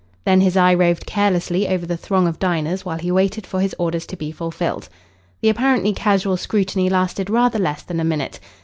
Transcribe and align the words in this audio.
Then 0.25 0.41
his 0.41 0.57
eye 0.57 0.73
roved 0.73 1.05
carelessly 1.05 1.67
over 1.67 1.85
the 1.85 1.95
throng 1.95 2.27
of 2.27 2.39
diners 2.39 2.83
while 2.83 2.97
he 2.97 3.11
waited 3.11 3.45
for 3.45 3.61
his 3.61 3.75
orders 3.77 4.07
to 4.07 4.15
be 4.15 4.31
fulfilled. 4.31 4.89
The 5.43 5.49
apparently 5.49 5.93
casual 5.93 6.37
scrutiny 6.37 6.89
lasted 6.89 7.29
rather 7.29 7.59
less 7.59 7.83
than 7.83 7.99
a 7.99 8.03
minute. 8.03 8.39